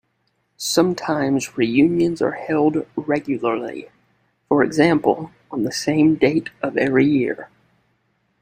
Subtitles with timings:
[0.57, 3.89] Sometimes reunions are held regularly,
[4.49, 7.49] for example on the same date of every year.